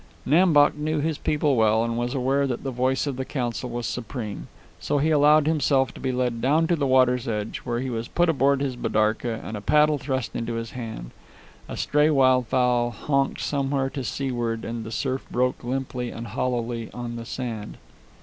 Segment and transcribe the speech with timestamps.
[0.25, 3.69] Nam Bok knew his people well and was aware that the voice of the council
[3.69, 4.47] was supreme.
[4.79, 8.07] So he allowed himself to be led down to the water's edge, where he was
[8.07, 11.11] put aboard his bidarka and a paddle thrust into his hand.
[11.69, 17.15] A stray wildfowl honked somewhere to seaward, and the surf broke limply and hollowly on
[17.15, 17.77] the sand.